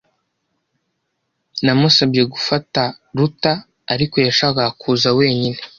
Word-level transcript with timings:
Namusabye 1.63 2.21
gufata 2.33 2.81
Ruta, 3.17 3.53
ariko 3.93 4.15
yashakaga 4.27 4.65
kuza 4.81 5.07
wenyine. 5.17 5.59